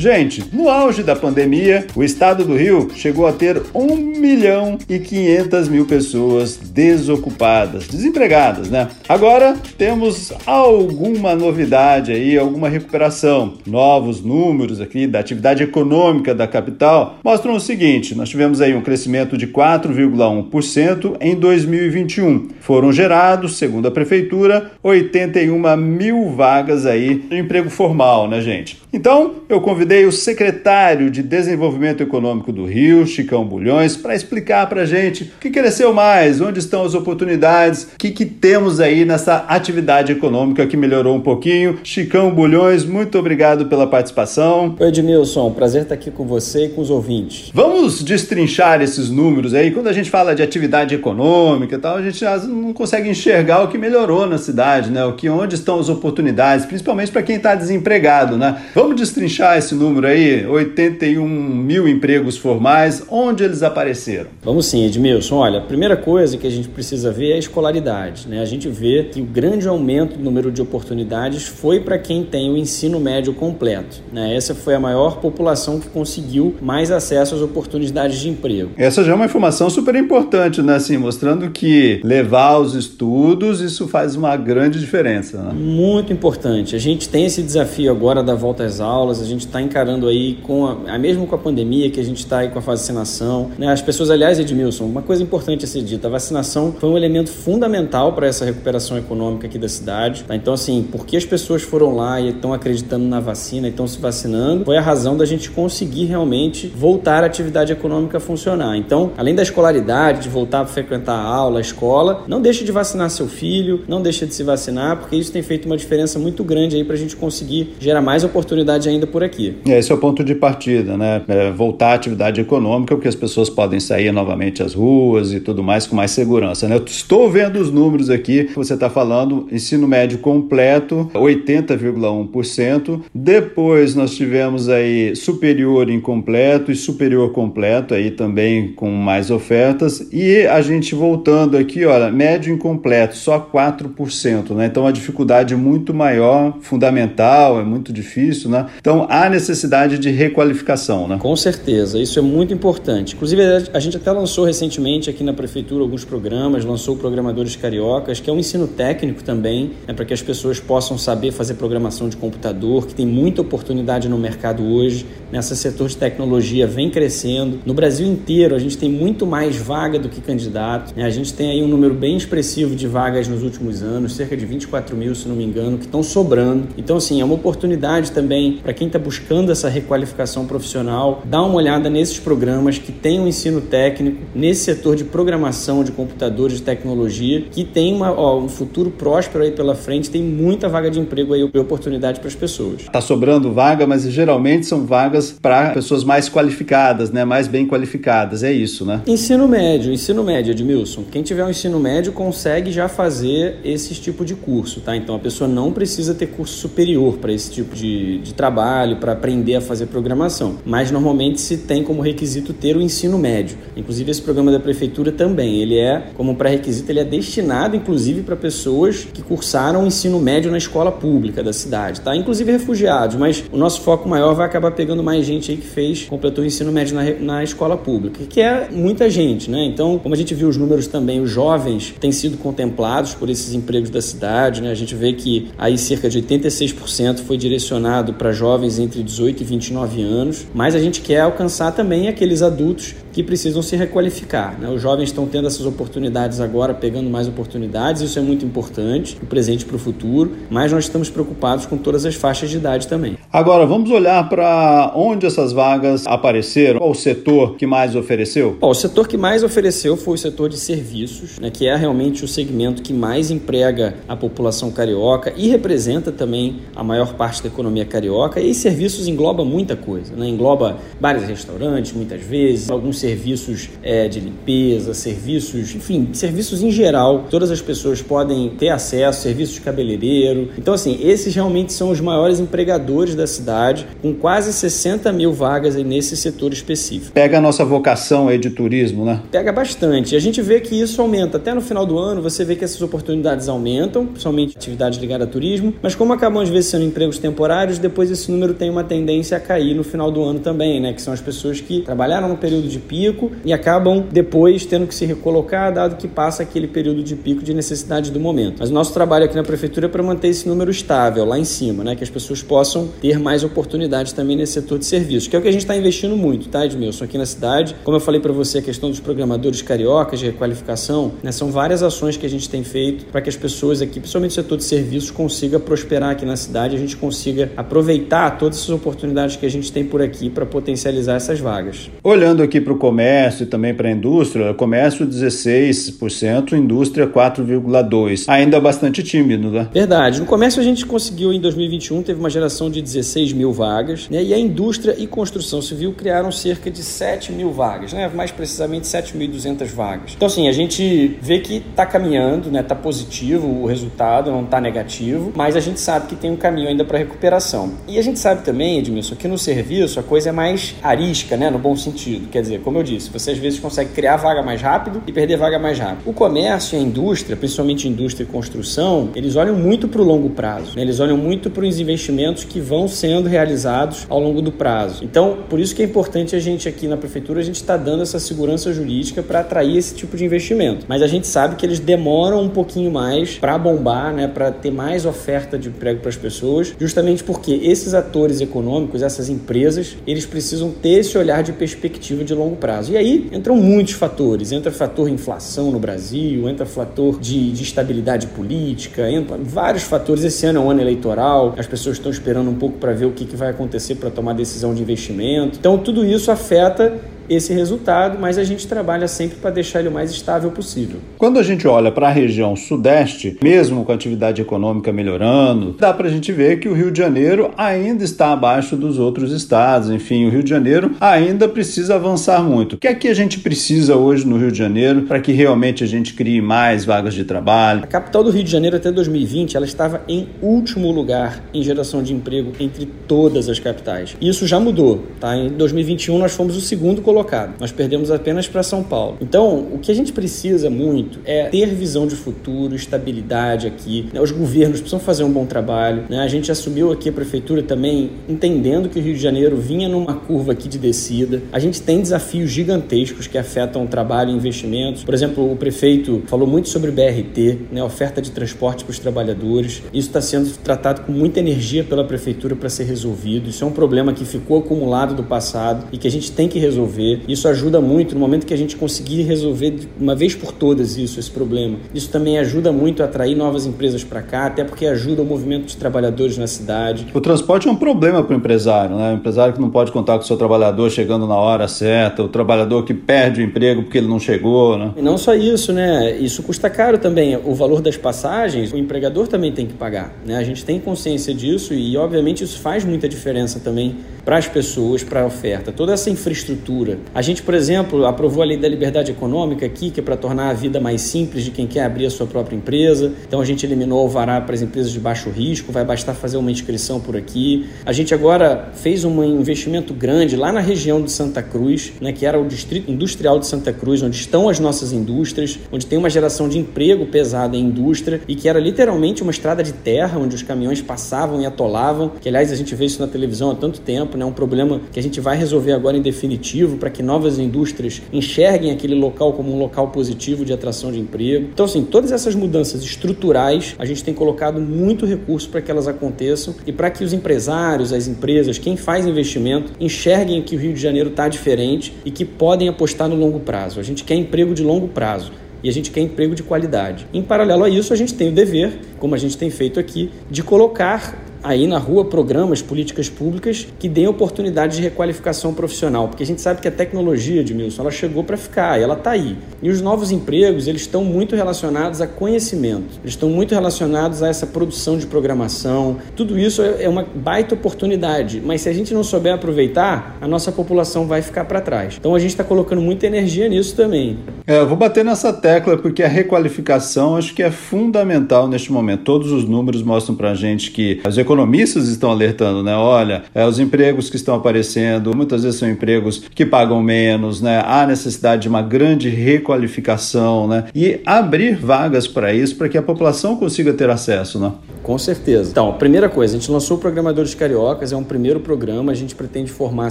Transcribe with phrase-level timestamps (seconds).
[0.00, 4.98] Gente, no auge da pandemia, o estado do Rio chegou a ter 1 milhão e
[4.98, 8.88] 500 mil pessoas desocupadas, desempregadas, né?
[9.06, 13.58] Agora temos alguma novidade aí, alguma recuperação.
[13.66, 18.80] Novos números aqui da atividade econômica da capital mostram o seguinte: nós tivemos aí um
[18.80, 22.48] crescimento de 4,1% em 2021.
[22.60, 28.80] Foram gerados, segundo a prefeitura, 81 mil vagas aí de emprego formal, né, gente?
[28.94, 34.68] Então, eu convido convidei o secretário de Desenvolvimento Econômico do Rio, Chicão Bulhões, para explicar
[34.68, 38.78] para a gente o que cresceu mais, onde estão as oportunidades, o que, que temos
[38.78, 41.80] aí nessa atividade econômica que melhorou um pouquinho.
[41.82, 44.76] Chicão Bulhões, muito obrigado pela participação.
[44.78, 47.50] Oi, Edmilson, prazer estar aqui com você e com os ouvintes.
[47.52, 49.72] Vamos destrinchar esses números aí.
[49.72, 53.66] Quando a gente fala de atividade econômica e tal, a gente não consegue enxergar o
[53.66, 55.04] que melhorou na cidade, né?
[55.04, 58.62] O que, onde estão as oportunidades, principalmente para quem está desempregado, né?
[58.72, 64.28] Vamos destrinchar esse número aí, 81 mil empregos formais, onde eles apareceram?
[64.42, 65.36] Vamos sim, Edmilson.
[65.36, 68.28] Olha, a primeira coisa que a gente precisa ver é a escolaridade.
[68.28, 68.40] Né?
[68.40, 72.50] A gente vê que o grande aumento do número de oportunidades foi para quem tem
[72.50, 74.02] o ensino médio completo.
[74.12, 74.36] Né?
[74.36, 78.70] Essa foi a maior população que conseguiu mais acesso às oportunidades de emprego.
[78.76, 80.74] Essa já é uma informação super importante, né?
[80.74, 85.38] Assim, mostrando que levar os estudos, isso faz uma grande diferença.
[85.42, 85.52] Né?
[85.54, 86.76] Muito importante.
[86.76, 90.34] A gente tem esse desafio agora da volta às aulas, a gente está encarando aí
[90.42, 93.68] com a, mesmo com a pandemia que a gente está aí com a vacinação, né?
[93.68, 97.30] As pessoas, aliás, Edmilson, uma coisa importante a ser dita, a vacinação foi um elemento
[97.30, 100.34] fundamental para essa recuperação econômica aqui da cidade, tá?
[100.34, 103.98] Então, assim, porque as pessoas foram lá e estão acreditando na vacina e estão se
[104.00, 108.76] vacinando, foi a razão da gente conseguir realmente voltar a atividade econômica a funcionar.
[108.76, 112.72] Então, além da escolaridade, de voltar a frequentar a aula, a escola, não deixe de
[112.72, 116.42] vacinar seu filho, não deixe de se vacinar, porque isso tem feito uma diferença muito
[116.42, 119.56] grande aí para a gente conseguir gerar mais oportunidade ainda por aqui.
[119.66, 121.22] É, esse é o ponto de partida, né?
[121.28, 125.62] É voltar à atividade econômica, porque as pessoas podem sair novamente às ruas e tudo
[125.62, 126.76] mais com mais segurança, né?
[126.76, 133.02] Eu estou vendo os números aqui, você está falando ensino médio completo, 80,1%.
[133.14, 140.08] Depois nós tivemos aí superior incompleto e superior completo, aí também com mais ofertas.
[140.12, 144.66] E a gente voltando aqui, olha, médio incompleto, só 4%, né?
[144.66, 148.66] Então a dificuldade muito maior, fundamental, é muito difícil, né?
[148.78, 151.18] Então há necessidade necessidade de requalificação, né?
[151.18, 153.14] Com certeza, isso é muito importante.
[153.14, 158.20] Inclusive, a gente até lançou recentemente aqui na prefeitura alguns programas, lançou o Programadores Cariocas,
[158.20, 162.08] que é um ensino técnico também, né, para que as pessoas possam saber fazer programação
[162.08, 165.04] de computador, que tem muita oportunidade no mercado hoje.
[165.32, 167.60] Nesse setor de tecnologia vem crescendo.
[167.66, 170.94] No Brasil inteiro, a gente tem muito mais vaga do que candidato.
[170.96, 171.04] Né?
[171.04, 174.46] A gente tem aí um número bem expressivo de vagas nos últimos anos, cerca de
[174.46, 176.68] 24 mil, se não me engano, que estão sobrando.
[176.76, 181.42] Então, assim, é uma oportunidade também para quem está buscando buscando essa requalificação profissional, dá
[181.42, 186.58] uma olhada nesses programas que tem um ensino técnico nesse setor de programação de computadores,
[186.58, 190.90] de tecnologia, que tem uma, ó, um futuro próspero aí pela frente, tem muita vaga
[190.90, 192.82] de emprego aí, oportunidade para as pessoas.
[192.82, 197.24] Está sobrando vaga, mas geralmente são vagas para pessoas mais qualificadas, né?
[197.24, 199.02] mais bem qualificadas, é isso, né?
[199.06, 201.04] Ensino médio, ensino médio, Edmilson.
[201.10, 204.96] Quem tiver um ensino médio consegue já fazer esse tipo de curso, tá?
[204.96, 209.14] Então a pessoa não precisa ter curso superior para esse tipo de, de trabalho, para
[209.20, 213.58] aprender a fazer programação, mas normalmente se tem como requisito ter o ensino médio.
[213.76, 218.34] Inclusive esse programa da prefeitura também, ele é como pré-requisito, ele é destinado inclusive para
[218.34, 222.16] pessoas que cursaram o ensino médio na escola pública da cidade, tá?
[222.16, 226.04] Inclusive refugiados, mas o nosso foco maior vai acabar pegando mais gente aí que fez,
[226.04, 229.64] completou o ensino médio na, na escola pública, que é muita gente, né?
[229.66, 233.52] Então, como a gente viu os números também, os jovens têm sido contemplados por esses
[233.52, 234.70] empregos da cidade, né?
[234.70, 239.42] A gente vê que aí cerca de 86% foi direcionado para jovens entre 18 18
[239.42, 244.58] e 29 anos, mas a gente quer alcançar também aqueles adultos que precisam se requalificar.
[244.58, 244.68] Né?
[244.68, 249.26] Os jovens estão tendo essas oportunidades agora, pegando mais oportunidades, isso é muito importante, o
[249.26, 253.16] presente para o futuro, mas nós estamos preocupados com todas as faixas de idade também.
[253.32, 258.56] Agora, vamos olhar para onde essas vagas apareceram, qual o setor que mais ofereceu?
[258.60, 262.24] Bom, o setor que mais ofereceu foi o setor de serviços, né, que é realmente
[262.24, 267.48] o segmento que mais emprega a população carioca e representa também a maior parte da
[267.48, 270.28] economia carioca, e serviços engloba muita coisa, né?
[270.28, 276.70] engloba bares e restaurantes, muitas vezes, alguns serviços é, de limpeza, serviços, enfim, serviços em
[276.70, 277.24] geral.
[277.30, 280.50] Todas as pessoas podem ter acesso, serviços de cabeleireiro.
[280.58, 285.74] Então, assim, esses realmente são os maiores empregadores da cidade, com quase 60 mil vagas
[285.76, 287.12] nesse setor específico.
[287.12, 289.22] Pega a nossa vocação aí de turismo, né?
[289.30, 290.14] Pega bastante.
[290.14, 291.38] A gente vê que isso aumenta.
[291.38, 295.30] Até no final do ano, você vê que essas oportunidades aumentam, principalmente atividades ligadas a
[295.30, 299.36] turismo, mas como acabam às vezes sendo empregos temporários, depois esse número tem uma tendência
[299.36, 300.92] a cair no final do ano também, né?
[300.92, 304.94] Que são as pessoas que trabalharam no período de pico e acabam depois tendo que
[304.94, 308.56] se recolocar, dado que passa aquele período de pico de necessidade do momento.
[308.58, 311.44] Mas o nosso trabalho aqui na prefeitura é para manter esse número estável lá em
[311.44, 311.94] cima, né?
[311.94, 315.42] Que as pessoas possam ter mais oportunidades também nesse setor de serviços, que é o
[315.42, 317.04] que a gente está investindo muito, tá, Edmilson?
[317.04, 321.12] Aqui na cidade, como eu falei para você, a questão dos programadores cariocas de requalificação,
[321.22, 321.30] né?
[321.30, 324.34] São várias ações que a gente tem feito para que as pessoas aqui, principalmente o
[324.34, 329.36] setor de serviços, consiga prosperar aqui na cidade, a gente consiga aproveitar todas essas oportunidades
[329.36, 331.90] que a gente tem por aqui para potencializar essas vagas.
[332.02, 338.24] Olhando aqui para o comércio e também para a indústria, comércio 16%, indústria 4,2%.
[338.26, 339.68] Ainda bastante tímido, né?
[339.72, 340.18] Verdade.
[340.18, 344.22] No comércio a gente conseguiu em 2021, teve uma geração de 16 mil vagas, né?
[344.22, 348.10] E a indústria e construção civil criaram cerca de 7 mil vagas, né?
[348.12, 350.12] Mais precisamente 7.200 vagas.
[350.16, 352.60] Então, assim, a gente vê que está caminhando, né?
[352.60, 356.68] Está positivo o resultado, não está negativo, mas a gente sabe que tem um caminho
[356.68, 357.72] ainda para recuperação.
[357.86, 361.50] E a gente sabe também, Edmilson, que no serviço a coisa é mais arisca, né?
[361.50, 362.28] No bom sentido.
[362.28, 365.36] Quer dizer, como eu disse, você às vezes consegue criar vaga mais rápido e perder
[365.36, 366.08] vaga mais rápido.
[366.08, 370.30] O comércio e a indústria, principalmente indústria e construção, eles olham muito para o longo
[370.30, 370.76] prazo.
[370.76, 370.82] Né?
[370.82, 375.02] Eles olham muito para os investimentos que vão sendo realizados ao longo do prazo.
[375.02, 378.04] Então, por isso que é importante a gente aqui na prefeitura, a gente está dando
[378.04, 380.86] essa segurança jurídica para atrair esse tipo de investimento.
[380.86, 384.28] Mas a gente sabe que eles demoram um pouquinho mais para bombar, né?
[384.28, 389.28] para ter mais oferta de emprego para as pessoas, justamente porque esses atores econômicos, essas
[389.28, 392.92] empresas, eles precisam ter esse olhar de perspectiva de longo prazo.
[392.92, 394.52] E aí entram muitos fatores.
[394.52, 400.22] Entra fator inflação no Brasil, entra fator de, de estabilidade política, entra vários fatores.
[400.22, 403.12] Esse ano é um ano eleitoral, as pessoas estão esperando um pouco para ver o
[403.12, 405.58] que, que vai acontecer para tomar decisão de investimento.
[405.58, 407.00] Então, tudo isso afeta
[407.30, 410.98] esse resultado, mas a gente trabalha sempre para deixar ele o mais estável possível.
[411.16, 415.94] Quando a gente olha para a região sudeste, mesmo com a atividade econômica melhorando, dá
[415.94, 419.90] para a gente ver que o Rio de Janeiro ainda está abaixo dos outros estados.
[419.90, 422.74] Enfim, o Rio de Janeiro ainda precisa avançar muito.
[422.74, 425.84] O que é que a gente precisa hoje no Rio de Janeiro para que realmente
[425.84, 427.84] a gente crie mais vagas de trabalho?
[427.84, 432.02] A capital do Rio de Janeiro até 2020 ela estava em último lugar em geração
[432.02, 434.16] de emprego entre todas as capitais.
[434.20, 435.36] Isso já mudou, tá?
[435.36, 437.54] Em 2021 nós fomos o segundo colocado colocado.
[437.60, 439.18] Nós perdemos apenas para São Paulo.
[439.20, 444.08] Então, o que a gente precisa muito é ter visão de futuro, estabilidade aqui.
[444.12, 444.20] Né?
[444.20, 446.04] Os governos precisam fazer um bom trabalho.
[446.08, 446.18] Né?
[446.18, 450.14] A gente assumiu aqui a prefeitura também entendendo que o Rio de Janeiro vinha numa
[450.14, 451.42] curva aqui de descida.
[451.52, 455.04] A gente tem desafios gigantescos que afetam o trabalho e investimentos.
[455.04, 457.82] Por exemplo, o prefeito falou muito sobre BRT, né?
[457.82, 459.82] oferta de transporte para os trabalhadores.
[459.92, 463.50] Isso está sendo tratado com muita energia pela prefeitura para ser resolvido.
[463.50, 466.58] Isso é um problema que ficou acumulado do passado e que a gente tem que
[466.58, 467.20] resolver resolver.
[467.28, 471.18] Isso ajuda muito no momento que a gente conseguir resolver uma vez por todas isso,
[471.18, 471.78] esse problema.
[471.94, 475.66] Isso também ajuda muito a atrair novas empresas para cá, até porque ajuda o movimento
[475.66, 477.06] de trabalhadores na cidade.
[477.12, 479.12] O transporte é um problema para o empresário, né?
[479.12, 482.28] O empresário que não pode contar com o seu trabalhador chegando na hora certa, o
[482.28, 484.92] trabalhador que perde o emprego porque ele não chegou, né?
[484.96, 486.16] E não só isso, né?
[486.16, 487.36] Isso custa caro também.
[487.36, 490.36] O valor das passagens, o empregador também tem que pagar, né?
[490.36, 495.02] A gente tem consciência disso e, obviamente, isso faz muita diferença também para as pessoas,
[495.02, 495.72] para a oferta.
[495.72, 500.00] Toda essa infraestrutura a gente, por exemplo, aprovou a lei da liberdade econômica aqui, que
[500.00, 503.12] é para tornar a vida mais simples de quem quer abrir a sua própria empresa.
[503.26, 506.36] Então a gente eliminou o alvará para as empresas de baixo risco, vai bastar fazer
[506.36, 507.66] uma inscrição por aqui.
[507.84, 512.26] A gente agora fez um investimento grande lá na região de Santa Cruz, né, que
[512.26, 516.10] era o distrito industrial de Santa Cruz, onde estão as nossas indústrias, onde tem uma
[516.10, 520.34] geração de emprego pesada em indústria e que era literalmente uma estrada de terra onde
[520.34, 523.80] os caminhões passavam e atolavam, que aliás a gente vê isso na televisão há tanto
[523.80, 527.38] tempo, né, um problema que a gente vai resolver agora em definitivo para que novas
[527.38, 531.48] indústrias enxerguem aquele local como um local positivo de atração de emprego.
[531.52, 535.88] Então, assim, todas essas mudanças estruturais, a gente tem colocado muito recurso para que elas
[535.88, 540.74] aconteçam e para que os empresários, as empresas, quem faz investimento, enxerguem que o Rio
[540.74, 543.80] de Janeiro está diferente e que podem apostar no longo prazo.
[543.80, 547.06] A gente quer emprego de longo prazo e a gente quer emprego de qualidade.
[547.12, 550.10] Em paralelo a isso, a gente tem o dever, como a gente tem feito aqui,
[550.30, 556.22] de colocar aí na rua programas, políticas públicas que deem oportunidade de requalificação profissional, porque
[556.22, 559.36] a gente sabe que a tecnologia, Edmilson, ela chegou para ficar, ela está aí.
[559.62, 564.28] E os novos empregos, eles estão muito relacionados a conhecimento, eles estão muito relacionados a
[564.28, 565.98] essa produção de programação.
[566.16, 570.52] Tudo isso é uma baita oportunidade, mas se a gente não souber aproveitar, a nossa
[570.52, 571.96] população vai ficar para trás.
[571.98, 574.18] Então a gente está colocando muita energia nisso também.
[574.46, 579.04] É, eu vou bater nessa tecla porque a requalificação acho que é fundamental neste momento.
[579.04, 582.74] Todos os números mostram para a gente que os economistas estão alertando, né?
[582.74, 587.62] Olha, é, os empregos que estão aparecendo muitas vezes são empregos que pagam menos, né?
[587.64, 590.64] Há necessidade de uma grande requalificação, né?
[590.74, 594.52] E abrir vagas para isso, para que a população consiga ter acesso, né?
[594.82, 595.50] Com certeza.
[595.50, 599.14] Então, primeira coisa, a gente lançou o Programadores Cariocas, é um primeiro programa, a gente
[599.14, 599.90] pretende formar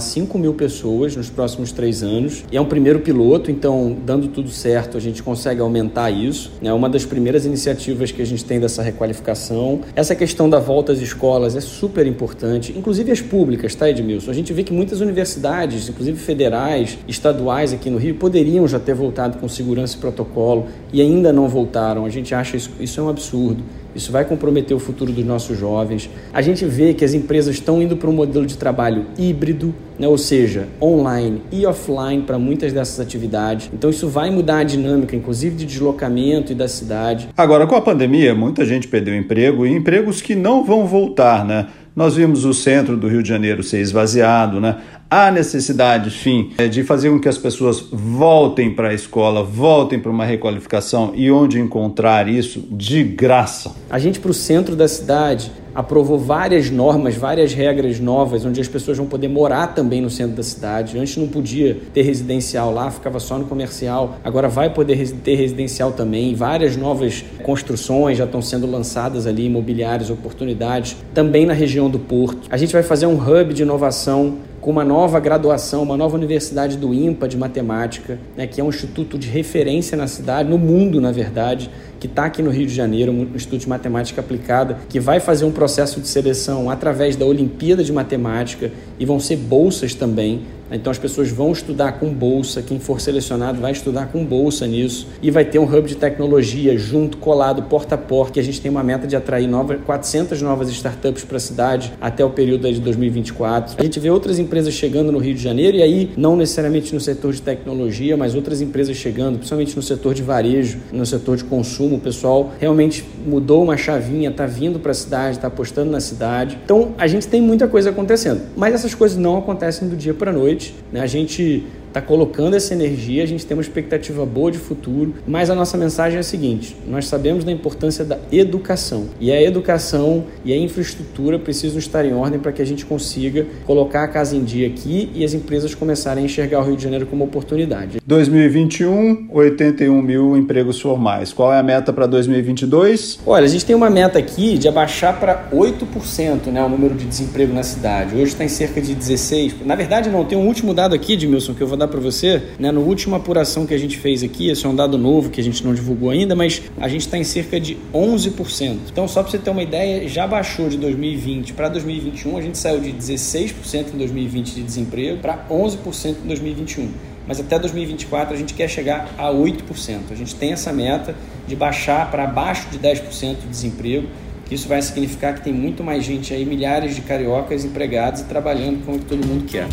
[0.00, 4.50] 5 mil pessoas nos próximos três anos, e é um primeiro piloto, então, dando tudo
[4.50, 6.52] certo, a gente consegue aumentar isso.
[6.62, 9.80] É uma das primeiras iniciativas que a gente tem dessa requalificação.
[9.94, 14.30] Essa questão da volta às escolas é super importante, inclusive as públicas, tá, Edmilson?
[14.30, 18.94] A gente vê que muitas universidades, inclusive federais, estaduais aqui no Rio, poderiam já ter
[18.94, 22.04] voltado com segurança e protocolo e ainda não voltaram.
[22.04, 23.62] A gente acha isso, isso é um absurdo.
[23.94, 26.08] Isso vai comprometer o futuro dos nossos jovens.
[26.32, 30.06] A gente vê que as empresas estão indo para um modelo de trabalho híbrido, né?
[30.06, 33.70] ou seja, online e offline para muitas dessas atividades.
[33.72, 37.28] Então isso vai mudar a dinâmica, inclusive de deslocamento e da cidade.
[37.36, 41.66] Agora, com a pandemia, muita gente perdeu emprego e empregos que não vão voltar, né?
[41.94, 44.76] Nós vimos o centro do Rio de Janeiro ser esvaziado, né?
[45.12, 49.98] Há necessidade, enfim, é, de fazer com que as pessoas voltem para a escola, voltem
[49.98, 53.74] para uma requalificação e onde encontrar isso de graça.
[53.90, 58.68] A gente para o centro da cidade aprovou várias normas, várias regras novas, onde as
[58.68, 60.96] pessoas vão poder morar também no centro da cidade.
[60.96, 64.16] Antes não podia ter residencial lá, ficava só no comercial.
[64.22, 66.34] Agora vai poder ter residencial também.
[66.36, 72.48] Várias novas construções já estão sendo lançadas ali, imobiliárias, oportunidades, também na região do Porto.
[72.48, 76.76] A gente vai fazer um hub de inovação com uma nova graduação, uma nova universidade
[76.76, 81.00] do IMPA de matemática, né, que é um instituto de referência na cidade, no mundo,
[81.00, 85.00] na verdade, que está aqui no Rio de Janeiro, um Instituto de Matemática Aplicada, que
[85.00, 89.94] vai fazer um processo de seleção através da Olimpíada de Matemática e vão ser bolsas
[89.94, 90.42] também
[90.76, 95.06] então as pessoas vão estudar com bolsa, quem for selecionado vai estudar com bolsa nisso
[95.22, 98.60] e vai ter um hub de tecnologia junto, colado, porta a porta, que a gente
[98.60, 102.70] tem uma meta de atrair nova, 400 novas startups para a cidade até o período
[102.70, 103.76] de 2024.
[103.78, 107.00] A gente vê outras empresas chegando no Rio de Janeiro e aí não necessariamente no
[107.00, 111.44] setor de tecnologia, mas outras empresas chegando, principalmente no setor de varejo, no setor de
[111.44, 116.00] consumo, o pessoal realmente mudou uma chavinha, está vindo para a cidade, está apostando na
[116.00, 116.58] cidade.
[116.64, 120.30] Então a gente tem muita coisa acontecendo, mas essas coisas não acontecem do dia para
[120.30, 120.59] a noite
[120.92, 121.00] Né?
[121.00, 125.50] A gente está colocando essa energia, a gente tem uma expectativa boa de futuro, mas
[125.50, 130.24] a nossa mensagem é a seguinte: nós sabemos da importância da educação e a educação
[130.44, 134.36] e a infraestrutura precisam estar em ordem para que a gente consiga colocar a casa
[134.36, 138.00] em dia aqui e as empresas começarem a enxergar o Rio de Janeiro como oportunidade.
[138.06, 141.32] 2021, 81 mil empregos formais.
[141.32, 143.20] Qual é a meta para 2022?
[143.26, 147.04] Olha, a gente tem uma meta aqui de abaixar para 8% né, o número de
[147.04, 148.14] desemprego na cidade.
[148.14, 149.64] Hoje está em cerca de 16%.
[149.64, 152.42] Na verdade, não, tem um último dado aqui, Edmilson, que eu vou dar para você,
[152.58, 155.40] né, no última apuração que a gente fez aqui, esse é um dado novo que
[155.40, 158.78] a gente não divulgou ainda, mas a gente está em cerca de 11%.
[158.92, 162.58] Então, só para você ter uma ideia, já baixou de 2020 para 2021, a gente
[162.58, 168.36] saiu de 16% em 2020 de desemprego para 11% em 2021 mas até 2024 a
[168.36, 170.00] gente quer chegar a 8%.
[170.10, 171.14] A gente tem essa meta
[171.46, 174.08] de baixar para abaixo de 10% de desemprego.
[174.50, 178.84] Isso vai significar que tem muito mais gente aí, milhares de cariocas empregados e trabalhando
[178.84, 179.68] como todo mundo quer.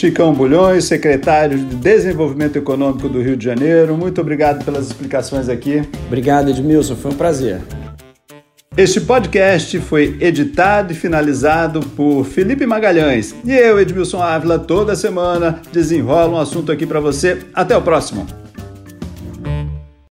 [0.00, 3.94] Chicão Bulhões, secretário de Desenvolvimento Econômico do Rio de Janeiro.
[3.98, 5.82] Muito obrigado pelas explicações aqui.
[6.06, 6.96] Obrigado, Edmilson.
[6.96, 7.60] Foi um prazer.
[8.74, 13.34] Este podcast foi editado e finalizado por Felipe Magalhães.
[13.44, 17.36] E eu, Edmilson Ávila, toda semana desenrola um assunto aqui para você.
[17.52, 18.26] Até o próximo.